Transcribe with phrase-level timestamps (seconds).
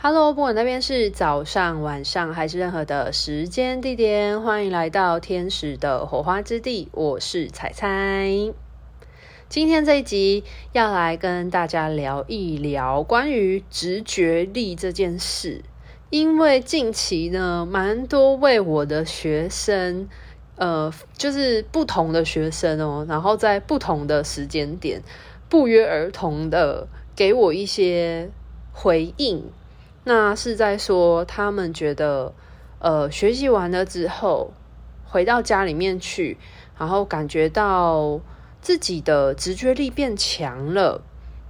[0.00, 6.88] Hello，不管那边是早上、晚上还是任何的时间地点，欢迎来到天使的火花之地。
[6.92, 8.30] 我是彩彩。
[9.48, 15.64] 今天这一集要来跟大家聊一聊关于直觉力这件事，
[16.10, 20.08] 因为近期呢，蛮多为我的学生，
[20.54, 25.02] 呃，就是不同的学生哦，然后在不同的时间点，
[25.48, 26.86] 不约而同的
[27.16, 28.30] 给我一些
[28.70, 29.42] 回应。
[30.08, 32.32] 那是在说，他们觉得，
[32.78, 34.54] 呃，学习完了之后，
[35.04, 36.38] 回到家里面去，
[36.78, 38.18] 然后感觉到
[38.62, 41.02] 自己的直觉力变强了。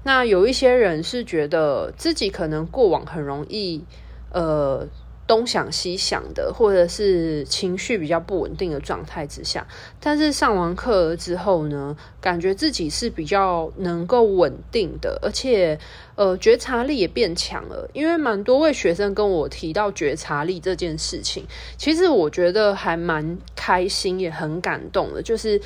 [0.02, 3.84] 那有一些人是觉得自己可能过往很容易，
[4.32, 4.88] 呃。
[5.28, 9.64] 东想西想的，或者是情绪比较不稳定的状态之下，
[10.00, 15.78] 但是上完课之后呢，感觉自己是比较能够稳定的，而且
[16.16, 17.88] 呃觉察力也变强了。
[17.92, 21.44] 因为蛮多位学生跟我提到觉察力这件事情，
[21.76, 25.60] 其实我觉得还蛮开心，也很感动的，就是。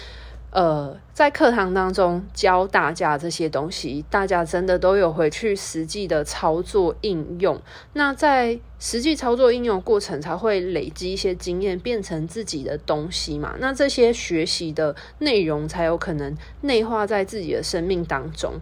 [0.53, 7.59] 呃，在课堂当中教大家这些东西，大家真的都有回去实际的操作应用。
[7.95, 13.55] 那在实际操作应用过程，才会累积一些经验，变成自己的东西嘛。
[13.61, 18.53] 那这些学习的内容，才有可能内化在自己的生命当中。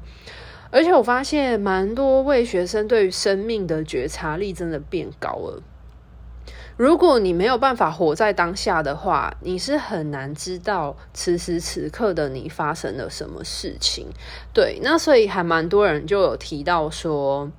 [0.71, 5.61] 而且我发现，蛮多位学生对于生命的觉察力真的变高了。
[6.81, 14.07] 如果你没有办法活在当下的话，你是很难知道此时此刻的你发生了什么事情。
[14.55, 17.51] 对，那所以还蛮多人就有提到说，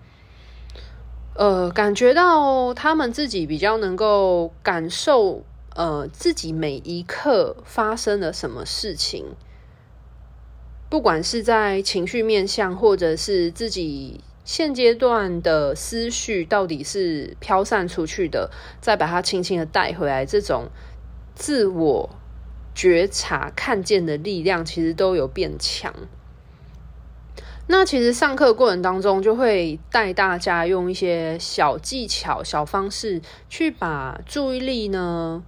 [1.35, 5.43] 呃，感觉到他们自己比较能够感受，
[5.75, 9.35] 呃，自己每一刻发生了什么事情，
[10.89, 14.21] 不管是在情绪面向，或者是自己。
[14.43, 20.69] 现阶段的思绪到底是飘散出去的，再把它轻轻的带回来，这种
[21.35, 22.09] 自我
[22.73, 25.93] 觉察、看见的力量，其实都有变强。
[27.67, 35.41] 那其实上课过程当中，就会带大家用一些小技巧、小方式，去把注意力呢，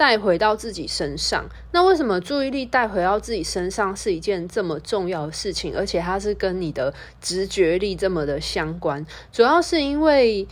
[0.00, 5.76] 带回到自己身上，那为什么注意力带回到自己身上是一件这么重要的事情？
[5.76, 10.48] 而且它是跟你的直觉力这么的相关，主要是因为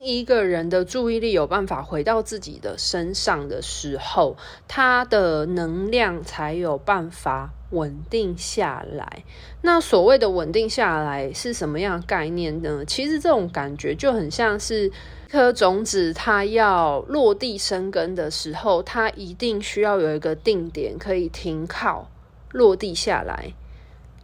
[0.00, 9.24] 一个人的注意力有办法回到自己的身上的时候，他的能量才有办法稳定下来。
[9.62, 12.84] 那所谓的稳定下来是什么样概念呢？
[12.84, 14.90] 其实这种感觉就很像是。
[15.28, 22.08] 一颗种子，它要落地生根的时候，它一定需要有一个定点可以停靠、
[22.50, 23.52] 落地下来。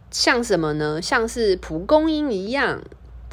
[0.09, 0.99] 像什么呢？
[0.99, 2.81] 像是蒲公英一样。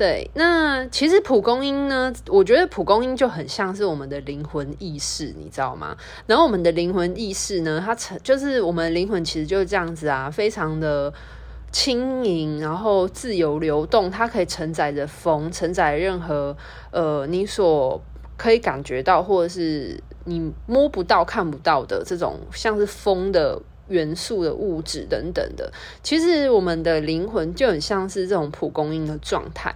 [0.03, 5.97] 对，那其实蒲公英呢，我觉得蒲公英就很像是我们的灵魂意识，你知道吗？
[6.27, 11.13] 然后我们的灵魂意识呢，它成就是我们灵魂，其实就是这样子啊，非常的。
[11.71, 16.55] 轻盈，然后自由流动，它可以承载着风，承载任何
[16.91, 17.99] 呃你所
[18.37, 23.59] 可以感觉到或者是你摸不到、看不到的这种像是风的
[23.89, 25.73] 元素的物质等等的。
[26.03, 29.75] 其实我们的灵魂就很像是这种蒲公英的状态。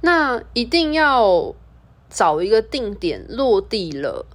[0.00, 1.54] 那一定要
[2.08, 4.26] 找一个定点落地了，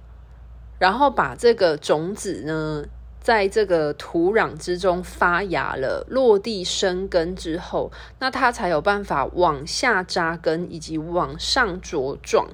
[0.78, 2.84] 然后把这个种子呢。
[3.20, 12.46] 在这个土壤之中发芽了，落地生根之后，那它才有办法往下扎根，以及往上茁壮。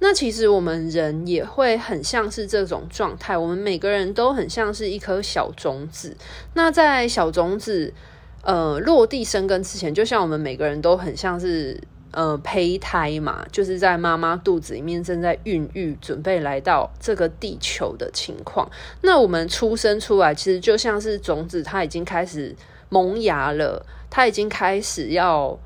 [0.00, 6.14] 那其实我们人也会很像是这种状态，我们每个人都很像是一颗小种子。
[6.52, 7.94] 那在小种子
[8.42, 11.80] 呃落地生根之前，就像我们每个人都很像是。
[12.12, 18.70] 呃，胚胎嘛，就是在妈妈肚子里面正在孕育，准备来到这个地球的情况。
[19.00, 22.54] 那我们出生出来，其实就像是种子，它已经开始
[22.90, 25.58] 萌芽了，它已经开始要，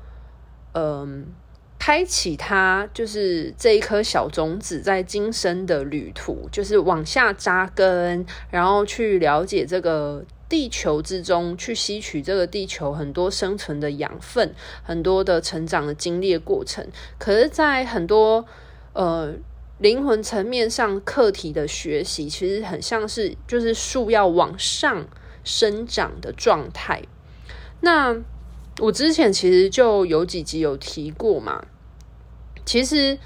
[0.71, 1.25] 嗯、
[1.77, 10.23] 开启它，就是这一颗小种子在今生的旅途，就是往下扎根，然后去了解这个。
[10.49, 14.53] 地球之中去吸取这个地球很多生存的养分，
[14.83, 16.87] 很多的成长的经历的过程。
[17.17, 18.45] 可是，在很多
[18.93, 19.33] 呃
[19.79, 25.07] 灵魂层面上课题的学习，其实很像是就是树要往上
[25.43, 27.03] 生长的状态。
[27.81, 28.15] 那
[28.79, 31.65] 我之前其实就有几集有提过嘛，
[32.65, 33.17] 其实。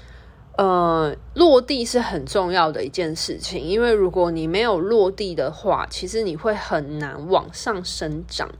[0.56, 8.50] 呃，落地是很重要的一件事情，因为如果你没有落地的话，其实你会很难往上生长。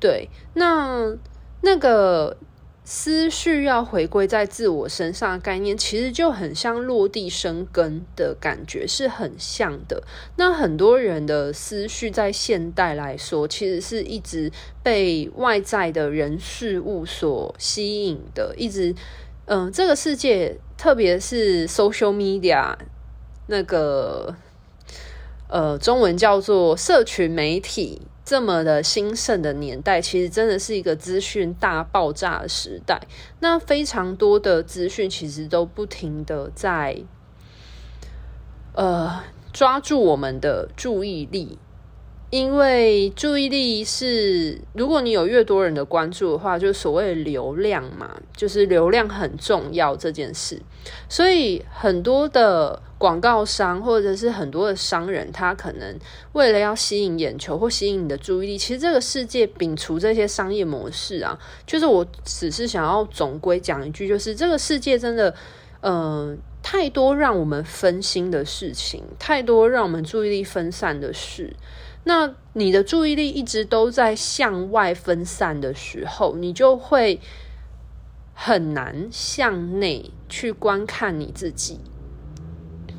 [0.00, 1.14] 对，那
[1.60, 2.36] 那个
[2.84, 10.02] 思绪要回归在自我身上的概念，其实就很像落地生根的感觉，是很像的。
[10.36, 18.94] 那很多人的思绪在现代来说，其实是一直被外在的人事物所吸引的，一直，
[19.46, 22.76] 嗯、这个世界，特别是 social media
[23.46, 24.34] 那个，
[25.48, 28.02] 呃，中文叫做社群媒体。
[28.24, 33.00] 这么的兴盛的年代，其实真的是一个资讯大爆炸的时代。
[33.38, 37.04] 那非常多的资讯，其实都不停的在，
[38.74, 39.22] 呃，
[39.52, 41.56] 抓住我们的注意力。
[42.30, 50.60] 因为注意力是，如果你有越多人的关注的话，就是所谓的流量嘛，就是流量很重要这件事。
[51.08, 55.96] 所以很多的广告商或者是很多的商人，他可能
[56.32, 65.32] 为了要吸引眼球或吸引你的注意力，其实这个世界摒除这些商业模式啊，就是我只是想要总归讲一句，就是这个世界真的，
[65.80, 71.54] 嗯、太多让我们分心的事情，太多让我们注意力分散的事。
[72.08, 77.20] 那你的注意力一直都在向外分散的时候，你就会
[78.32, 81.80] 很难向内去观看你自己。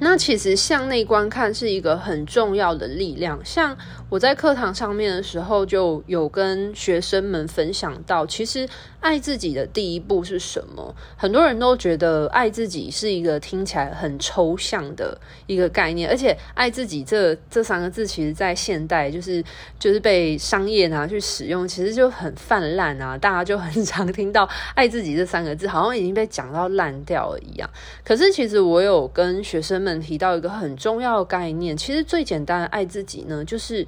[0.02, 3.40] 那其实向内观看是一个很重要的力量。
[3.46, 3.78] 像
[4.10, 8.68] 我在课堂上面的时候，就有跟学生们分享到，其实
[9.02, 10.96] 爱自己的第一步是什么？
[11.18, 19.44] 很多人都觉得爱自己是一个听起来很抽象的一个概念，而且爱自己这这三个字，其实在现代就是
[19.78, 27.70] 就是被商业拿去使用，其实就很泛滥啊，大家就很常听到爱自己这三个字，好像已经被讲到烂掉了一样。
[28.06, 29.98] 可是其实我有跟学生们。
[29.98, 33.86] 提到一个很重要的概念，其实最简单的爱自己呢，就是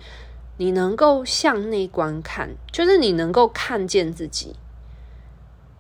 [0.60, 4.58] 你能够向内观看，就是你能够看见自己。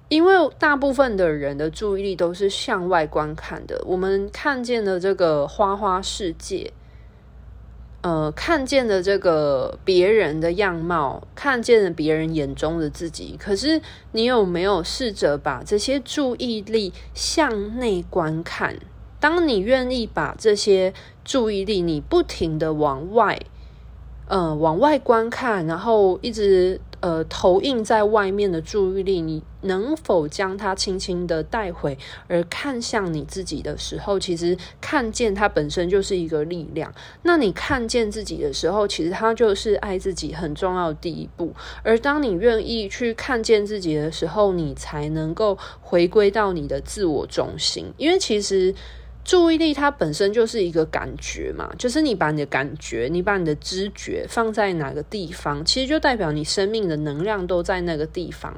[0.07, 6.71] 因为大部分的人的注意力都是向外观看的，我们看见的这个花花世界，
[8.01, 13.35] 呃，看见的这个别人的样貌，看见了别人眼中的自己。
[13.37, 13.81] 可是
[14.13, 18.77] 你有没有试着把这些注意力向内观看？
[19.19, 20.93] 当你愿意把这些
[21.25, 23.37] 注意力，你不停的往外，
[24.29, 31.97] 呃，往外观看，然后一直呃投影在外面的注意力，你能否将它轻轻的带回，
[32.27, 36.93] 而看向你自己的时候，其实看见它本身就是一个力量。
[37.23, 41.51] 那你看见自己的时候，其实它就是爱自己很重要的第一步。
[41.81, 48.75] 而当你愿意去看见自己的时候，你才能够回归到你的自我中心，因为其实。
[49.29, 58.55] 注意力它本身就是一个感觉嘛，就是你把你的感觉、你把你的知觉放在哪个地方，其实就代表你生命的能量都在那个地方。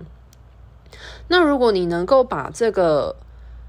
[1.27, 3.17] 那如果你能够把这个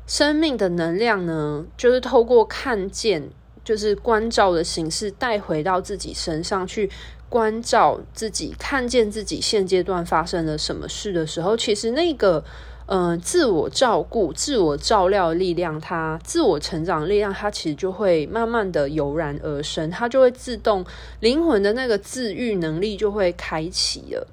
[0.07, 3.29] 生命的能量呢，就是透过看见，
[3.65, 6.89] 就是关照的形式带回到自己身上去
[7.29, 12.45] 关照自己，看见自己现阶段发生了什么事的时候，其实那个。
[12.87, 20.85] 嗯、自我照顾、自我照料力量，它自我成长力量，它其实就会慢慢的油然而生，它就会自动
[21.21, 24.27] 灵魂的那个自愈能力就会开启了。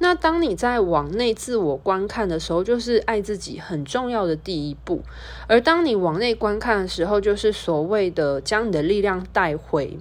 [0.00, 5.00] 那当你在往内自我观看的时候，就是爱自己很重要的第一步；
[5.48, 9.98] 而当你往内观看的时候，就是所谓的将你的力量带回。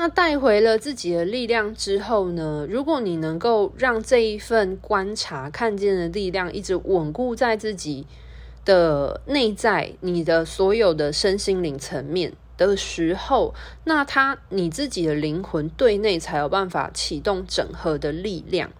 [0.00, 8.06] 那带回了自己的力量之后呢，如果你能够让这一份观察看见的力量一直稳固在自己
[8.64, 13.52] 的内在，你的所有的身心灵层面的时候，
[13.82, 18.70] 那他你自己的灵魂对内才有办法启动整合的力量。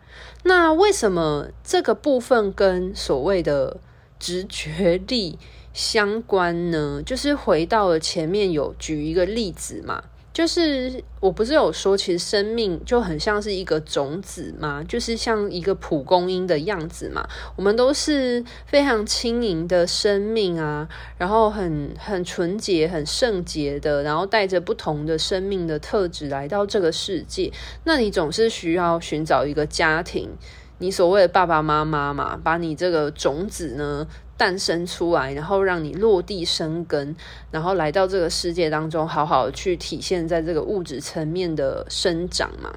[0.44, 3.78] 那为什么这个部分跟所谓的
[4.20, 5.36] 直觉力
[5.72, 7.02] 相关呢？
[7.04, 10.04] 就是回到了前面有举一个例子嘛。
[10.38, 17.28] 就是我不是有说，其实生命就很像是一个种子嘛，就是像一个蒲公英的样子嘛。
[17.56, 27.52] 我们都是非常轻盈的生命啊，然后很很纯洁、很圣洁的，然后带着不同的生命的特质来到这个世界。
[27.82, 30.30] 那你总是需要寻找一个家庭，
[30.78, 34.06] 你所谓的爸爸妈妈嘛，把你这个种子呢。
[34.38, 37.14] 诞生出来，然后让你落地生根，
[37.50, 42.72] 然后来到这个世界当中，好好去体现在这个物质层面的生长嘛。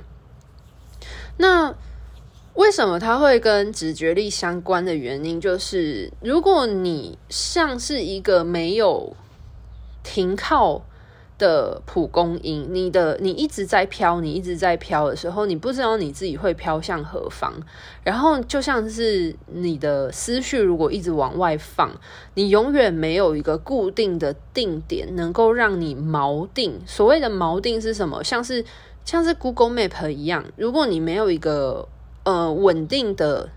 [1.37, 1.73] 那
[2.55, 9.15] 为什么它会跟直觉力相关的原因，就是如果你像是一个没有
[10.03, 10.83] 停靠
[11.41, 17.51] 的蒲公英，你的你一直在飘，你一直在飘的时候，你不知道你自己会飘向何方。
[18.03, 21.91] 然后就像是你的思绪如果一直往外放，
[22.35, 26.79] 你永远没有一个固定的定点能够让你锚定。
[26.85, 28.23] 所谓的锚定是什么？
[28.23, 28.63] 像是
[29.03, 31.87] 像是 Google Map 一样，如果你没有一个
[32.23, 33.49] 呃稳定的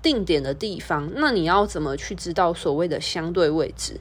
[0.00, 4.00] 定点的地方，那你要怎么去知道所谓的相对位置？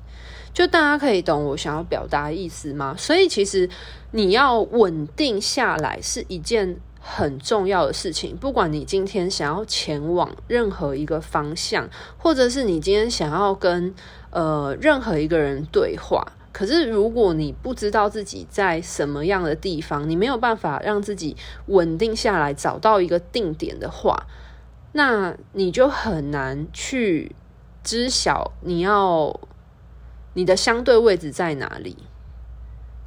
[0.58, 2.96] 就大家可以懂我想要表达的意思吗？
[2.98, 3.70] 所以其实
[4.10, 8.36] 你要稳定下来是一件很重要的事情。
[8.36, 11.88] 不管你今天想要前往任何一个方向，
[12.18, 13.94] 或者是你今天想要跟
[14.32, 21.38] 呃任何一个人对话，可是如果你不知道自己在什么样的地方，你没有办法让自己
[21.68, 24.26] 稳定下来，找到一个定点的话，
[24.94, 27.36] 那你就很难去
[27.84, 29.40] 知晓你要。
[30.38, 31.98] 你的相对位置在哪里？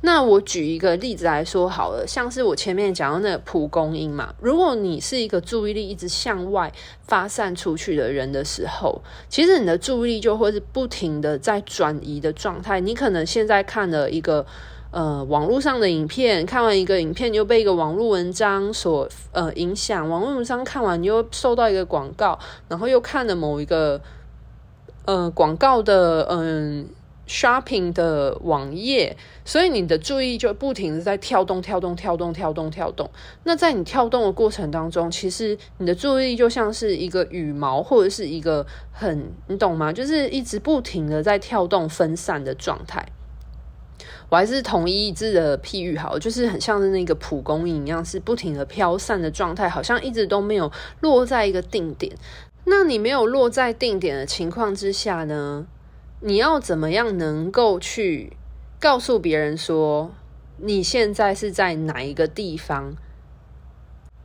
[0.01, 4.35] 那我举一个例子来说好了，像是我前面讲到那个蒲公英嘛。
[4.41, 6.73] 如果你是一个注意力一直向外
[7.03, 12.81] 发散出去的人的时候，其实你的注意力就会是不停的在转移的状态。
[12.81, 14.45] 你可能现在看了一个
[14.91, 24.01] 呃网络上的影片，看完一个影片，又被一个网络文章所呃影响，网络文章看完你又收到一个广告，然后又看了某一个
[25.05, 26.89] 呃广告的嗯。
[27.31, 33.09] Shopping 的网页，所以你的注意就不停的在跳动、跳动、跳动、跳动、跳动。
[33.45, 39.93] 那在你跳动的过程当中，其实你的注意力就像是一个羽毛，或者是一个很，你懂吗？
[39.93, 43.07] 就是一直不停的在跳动、分散的状态。
[44.29, 52.13] 我还是统一一致的譬喻好，就是很像是那个蒲公英一样，是不停的飘散的状态，好像一直都没有落在一个定点。
[52.65, 55.67] 那你没有落在定点的情况之下呢？
[56.23, 58.35] 你要怎么样能够去
[58.79, 60.13] 告诉别人说
[60.59, 62.95] 你现在是在哪一个地方？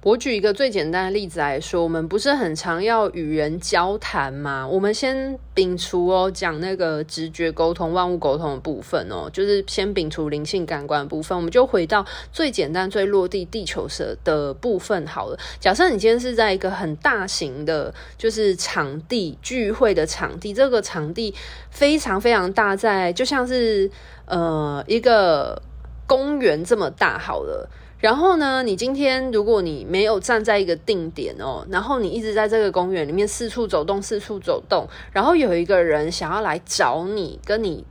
[0.06, 4.68] 我举一个最简单的例子来说，我们不是很常要与人交谈吗？
[4.68, 15.40] 我们先摒除哦，讲那个直觉沟通、万物沟通的部分哦，就是先摒除灵性感官的部分，我们就回到最简单、最落地、地球式的部分好了。
[15.60, 21.34] 假设你今天是在一个很大型的，就是场地聚会的场地，这个场地
[21.72, 23.90] 非常非常大，在就像是
[24.26, 25.60] 呃一个
[26.06, 27.68] 公园这么大好了。
[28.06, 37.84] 然后呢，你今天如果你没有站在一个定点哦，然后你一直在这个公园里面四处走动，四处走动，然后有一个人想要来找你，跟你。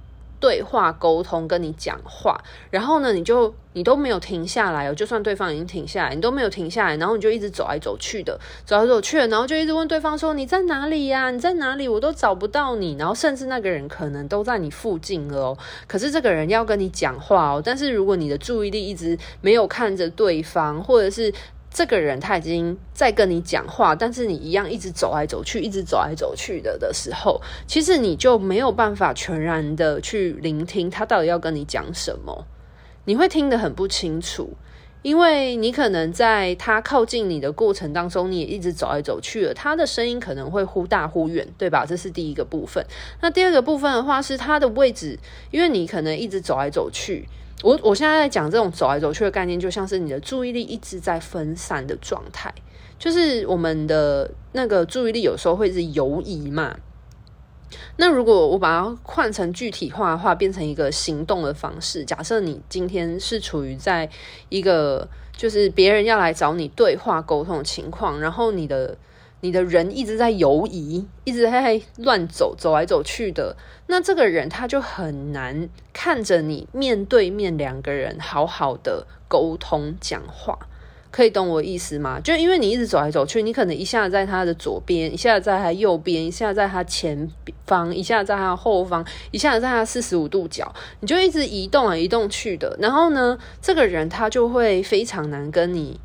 [0.44, 2.38] 对话沟通，跟你讲话，
[2.70, 11.30] 然后呢，你就你都没有停下来哦，就算对方已经停下来，你都没有停下来，然后你就一直走来走去的，走来走去，然后就一直问对方说：“你在哪里呀？
[11.30, 11.88] 你在哪里？
[11.88, 15.58] 我都找不到你。”然后甚至那个人可能都在你附近了哦，
[15.88, 21.32] 可是这个人要跟你讲话哦，但是如果你的注意力一直没有看着对方，或者是。
[21.74, 32.46] 这个人他已经在跟你讲话，但是你一样一直走来走去，一直走来走去的的时候，其实你就没有办法全然的去聆听他到底要跟你讲什么，
[33.06, 34.52] 你会听得很不清楚，
[35.02, 41.84] 因为你可能在他靠近你的过程当中，你也一直走来走去了，他的声音可能会忽大忽远，对吧？
[41.84, 42.86] 这是第一个部分。
[43.20, 45.18] 那第二个部分的话是他的位置，
[45.50, 47.28] 因为你可能一直走来走去。
[47.64, 52.52] 我我现在在讲这种走来走去的概念，就像是你的注意力一直在分散的状态，
[52.98, 56.76] 就是我们的那个注意力有时候会是游移嘛。
[57.96, 64.10] 那如果我把它换成具体化的话，变成一个行动的方式，假设你今天是处于在
[64.50, 68.98] 一个就是别人要来找你对话沟通情况，然后你的。
[69.44, 73.54] 你的人一直在游移，一直在乱走，走来走去的，
[73.88, 80.58] 那这个人他就很难看着你面对面两个人好好的沟通讲话，
[81.10, 82.18] 可以懂我意思吗？
[82.20, 87.30] 就因为你一直走来走去，你可能一下在他的左边，一下在他右边，一下在他前
[87.66, 96.00] 方，一下在他后方，一下在他四十五度角，你就一直移动来移动去的，然后呢，这个人他就会非常难跟你。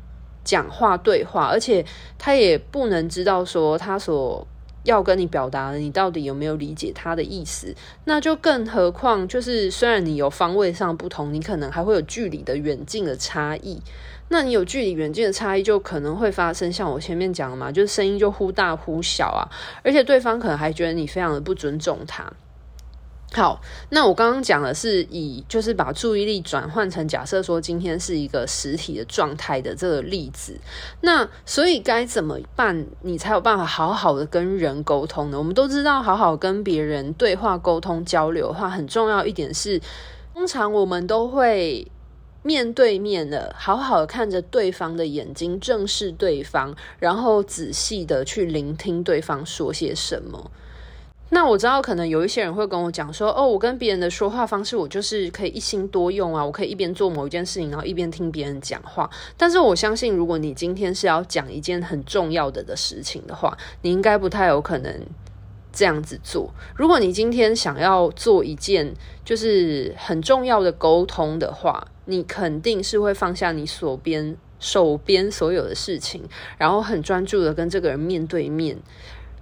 [0.50, 1.84] 讲话对话，而且
[2.18, 4.44] 他也不能知道说他所
[4.82, 7.72] 要跟你表达的，你到底有没有理解他的意思？
[8.04, 13.80] 那就更何况，就是虽然你有方位上不同，你可能还会有距离的远近的差异。
[14.32, 19.46] 那你有距离远近的差异，就可能会发生像我前面讲的嘛，就是声音就忽大忽小啊，
[19.84, 22.32] 而且对方可能还觉得你非常的不尊重他。
[23.32, 23.60] 好，
[23.90, 30.58] 那我刚刚讲的是以就是把注意力转换成假设说今天是一个实体的状态的这个例子，
[31.02, 35.38] 那所以该怎么办，你才有办法好好的跟人沟通呢？
[35.38, 39.80] 我们都知道，好好跟别人对话、沟通、交流的话，很重要一点是。
[40.32, 41.86] 通常我们都会
[42.42, 50.50] 面对面的，好好的看着对方的眼睛，正视对方，然后仔细的去聆听对方说些什么。
[51.32, 59.08] 那我知道，可能有一些人会跟我讲说：“哦，我跟别人的说话方式，我就是可以一心多用啊，我可以一边做某一件事情，然后一边听别人讲话。”
[59.38, 64.92] 但是我相信，如果你今天是要讲一件很重要的的事情的话，你应该不太有可能
[65.72, 66.52] 这样子做。
[66.74, 68.92] 如果你今天想要做一件
[69.24, 76.24] 就是很重要的沟通的话，你肯定是会放下你手边手边所有的事情，
[76.58, 78.76] 然后很专注的跟这个人面对面。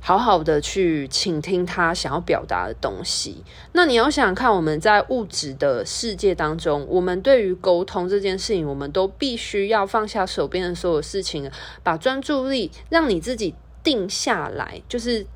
[0.01, 3.45] 好好的去倾听他想要表达的东西。
[3.73, 11.51] 那你要想看，我们在物质的世界当中，我们对于沟通这件事情，我们都必须要放下手边的所有事情，
[11.83, 15.27] 把专注力让你自己定下来，就是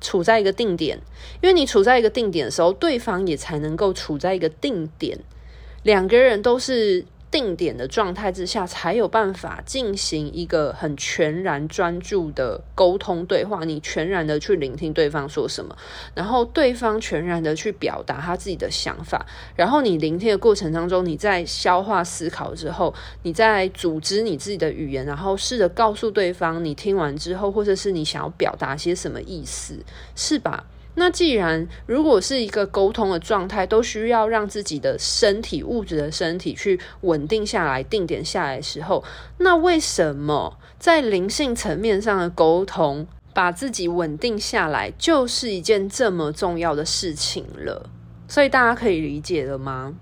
[0.00, 0.98] 处在一个定点。
[1.42, 5.18] 因为你处在一个定点的时候，对方也才能够处在一个定点，
[5.82, 7.04] 两个人都是。
[7.30, 13.64] 定点的状态之下，才有办法进行一个很全然专注的沟通对话。
[13.64, 15.76] 你全然的去聆听对方说什么，
[16.14, 19.26] 然后对方全然的去表达他自己的想法。
[19.54, 29.78] 然后你聆听的过程当中，你在消化思考之后，你在组织你自己的语言，然后试着告诉对方你听完之后，或者是你想要表达些什么意思，
[30.14, 30.64] 是吧？
[30.98, 39.04] 那既然如果是一个沟通的状态，都需要让自己的身体、物质的身体去稳定下来、定点下来的时候，
[39.38, 47.90] 那为什么在灵性层面上的沟通，把自己稳定下来，就是一件这么重要的事情了？
[48.26, 49.94] 所以大家可以理解了吗？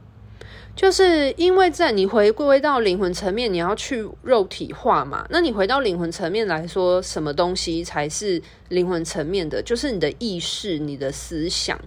[0.77, 5.25] 就是因为在你回归到灵魂层面，你要去肉体化嘛。
[5.31, 9.63] 那你回到灵魂层面来说，什么东西才是灵魂层面的？
[9.63, 11.81] 就是你的意识、你的思想、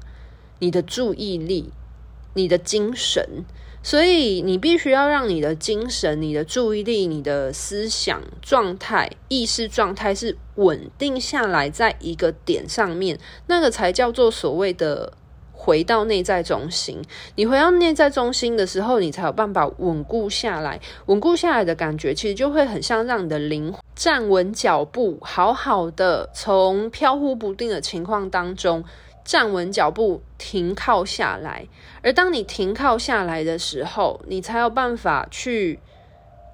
[0.59, 1.69] 你的注意力、
[2.33, 3.43] 你的精神。
[3.83, 15.11] 所以你必须要让你的精神、你的注意力、你的思想状态、意识状态是稳定下来，在一个点上面，那个才叫做所谓的。
[15.67, 17.01] 回到内在中心，
[17.35, 20.79] 你回到内在中心的时候，你才有办法稳固下来。
[21.07, 28.81] 稳固下来的感觉，其实就会很像让你的灵站稳脚步，好好的从飘忽不定的情况当中
[29.25, 31.67] 站稳脚步，停靠下来。
[32.01, 35.77] 而当你停靠下来的时候，你才有办法去。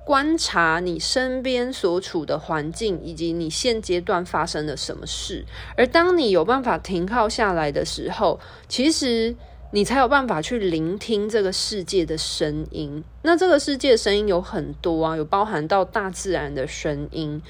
[0.06, 5.46] 观察你身边所处的环境，以及你现阶段发生了什么事。
[5.78, 9.34] 而当你有办法停靠下来的时候，其实
[9.72, 13.04] 你才有办法去聆听这个世界的声音。
[13.22, 17.42] 那这个世界的声音有很多啊，有包含到大自然的声音，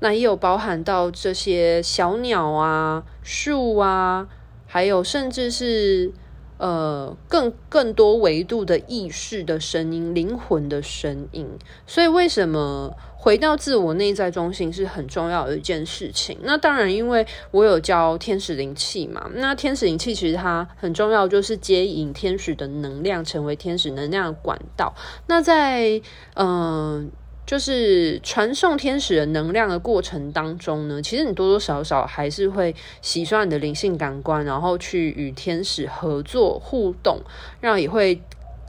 [0.00, 4.26] 那也有包含到这些小鸟啊、树啊，
[4.66, 6.12] 还有甚至是。
[6.58, 11.48] 呃，更更多维度的意识的声音，灵魂的声音。
[11.86, 16.36] 所以，为什么回到自我内在中心是很重要的一件事情？
[16.42, 19.30] 那当然，因为我有教天使灵气嘛。
[19.34, 24.94] 那天使灵气其实它很重要，就是接引天使的能量，成为天使能量的管道。
[25.26, 26.02] 那在
[26.34, 27.10] 嗯。
[27.48, 37.22] 就是传送天使的能量的过程当中呢，其实你多多少少还是会洗刷你的灵性感官，然后去与天使合作互动，
[37.62, 38.20] 让也会，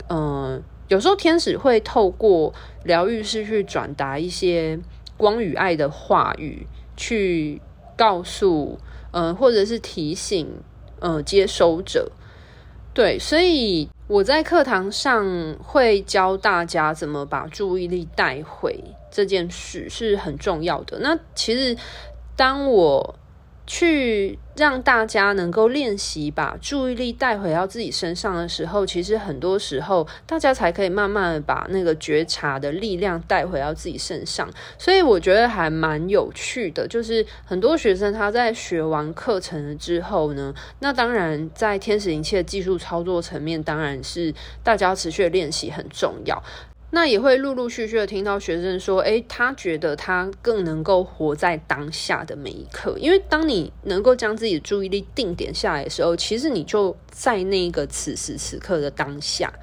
[0.07, 2.53] 嗯、有时候天使会透过
[2.85, 4.79] 疗愈师去转达一些
[5.17, 6.65] 光与爱的话语，
[6.95, 7.61] 去
[7.97, 8.79] 告诉，
[9.11, 10.47] 嗯、呃，或者是提醒，
[11.01, 12.09] 嗯、呃，接收者。
[12.93, 13.89] 对，所以。
[14.09, 20.97] 我在课堂上会教大家怎么把注意力带回这件事是很重要的。
[20.97, 21.77] 那其实
[22.35, 23.18] 当我
[23.71, 34.49] 去让大家能够练习把注意力带回到自己身上的时候，其实很多时候大家才可以慢慢的把那个觉察的力量带回到自己身上。
[34.79, 46.43] 所以我觉得还蛮有趣的，就是很多学生他在学完课程之后呢，那当然在天使灵气的技术操作层面，当然是大家持续练习很重要。
[46.91, 59.53] 那也会陆陆续续的听到学生说，诶，他觉得他更能够活在当下的每一刻，因为当你能够将自己的注意力定点下来的时候，其实你就在那个此时此刻的当下，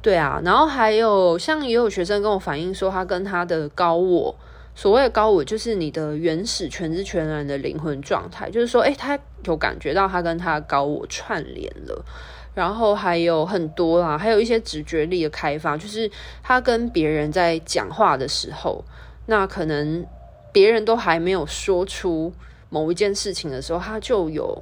[0.00, 0.40] 对啊。
[0.44, 4.36] 然后还有像也有学生跟我反映说，他跟他的高我，
[4.76, 12.04] 所谓的高我就是你的原始全知全然的灵魂状态，就是说，诶，他有感觉到他跟他的高我串联了。
[12.52, 16.10] 然后还有很多啦，还有一些直觉力的开发，就是
[16.42, 18.84] 他跟别人在讲话的时候，
[19.26, 20.04] 那可能
[20.52, 22.32] 别人都还没有说出
[22.68, 24.60] 某一件事情的时候，他就有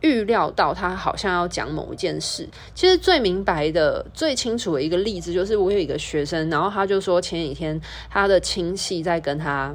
[0.00, 2.48] 预料到他好像要讲某一件事。
[2.72, 9.74] 其实最明白的、最清楚的一个例子，就是我有一个学生，然后他就说前几天他的亲戚在跟他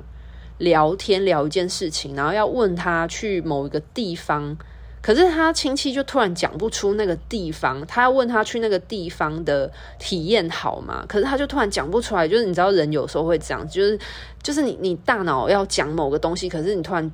[0.60, 4.58] 聊天，聊一件事情，然后要问他去某一个地方。
[5.02, 11.06] 可是他亲戚就突然讲不出那个地方，他要问他去那个地方的体验好吗？
[11.08, 13.98] 可是他就突然讲不出来，就是你知道人有时候会这样，就是
[14.44, 17.10] 就是你你大脑要讲某个东西，可是你突然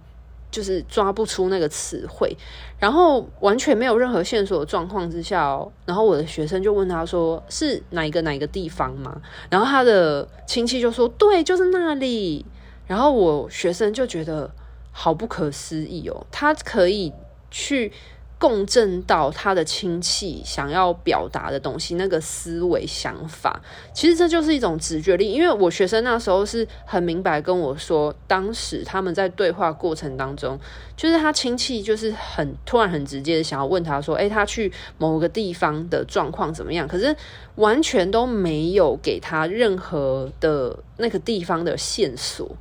[0.50, 2.36] 就是抓不出那个词汇，
[2.80, 9.22] 然后完全没有任何线索的状况之下哦，然后我的学生就问他说是哪一个哪一个地方吗？
[9.50, 12.46] 然后他的亲戚就说对，就是那里。
[12.88, 14.50] 然后我学生就觉得
[14.92, 17.14] 好不可思议哦，他可以。
[17.52, 17.92] 去
[18.38, 23.62] 共振到他的亲戚想要表达的东西，那个思维想法，
[23.94, 25.32] 其实这就是一种直觉力。
[25.32, 30.60] 因为我学生那时候是很明白跟我说，当时他们在对话过程当中，
[30.98, 37.16] 就是他亲戚就是很突然很直接的想要问他说：“诶，他去某个地方的状况怎么样？”可是
[37.56, 42.58] 完全都没有给他任何的那个地方的线索。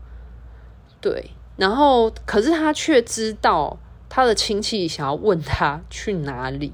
[1.01, 3.77] 对，然后可是他却知道。
[4.14, 6.72] 他的亲戚想要问他去哪里，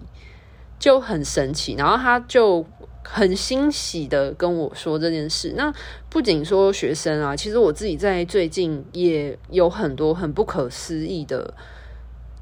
[0.79, 1.75] 就很神奇。
[1.75, 2.63] 然后他就
[3.03, 5.55] 很欣喜的跟我说这件事。
[5.57, 5.73] 那
[6.11, 11.55] 不仅说学生啊，其实我自己在最近也有很多很不可思议的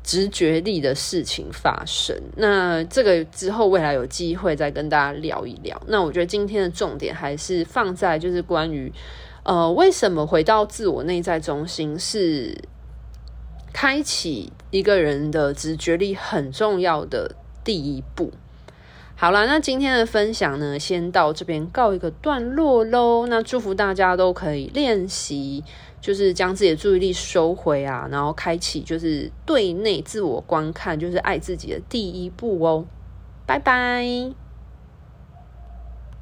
[0.03, 2.21] 直觉力的事情发生。
[2.35, 5.81] 那这个之后未来有机会再跟大家聊一聊。
[5.87, 8.93] 那我觉得今天的重点还是放在就是关于
[9.45, 12.59] 呃，为什么回到自我内在中心是。
[13.81, 18.33] 开启一个人的直觉力很重要的第一步。
[19.15, 23.29] 好啦，那今天的分享呢，先到这边告一个段落喽。
[23.29, 25.63] 那祝福大家都可以练习，
[26.01, 32.85] 就是将自己的注意力收回啊，然后开启就是对内自我观看，就是爱自己的第一步哦。
[33.47, 34.48] 拜拜。